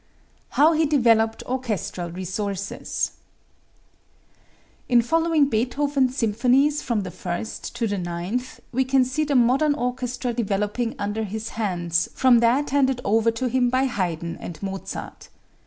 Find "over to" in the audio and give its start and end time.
13.05-13.47